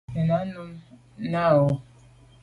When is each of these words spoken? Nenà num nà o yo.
Nenà 0.13 0.37
num 0.51 0.69
nà 1.33 1.43
o 1.49 1.53
yo. 1.57 1.67